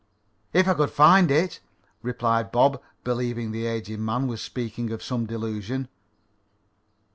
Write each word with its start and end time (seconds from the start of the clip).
"If 0.51 0.67
I 0.67 0.73
could 0.73 0.89
find 0.89 1.29
it," 1.29 1.59
replied 2.01 2.51
Bob, 2.51 2.81
believing 3.03 3.51
the 3.51 3.67
aged 3.67 3.99
man 3.99 4.25
was 4.25 4.41
speaking 4.41 4.91
of 4.91 5.03
some 5.03 5.27
delusion. 5.27 5.89